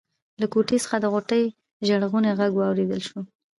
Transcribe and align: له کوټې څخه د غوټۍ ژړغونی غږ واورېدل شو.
له 0.41 0.45
کوټې 0.53 0.77
څخه 0.83 0.97
د 0.99 1.05
غوټۍ 1.13 1.43
ژړغونی 1.87 2.31
غږ 2.39 2.51
واورېدل 2.55 3.01
شو. 3.07 3.19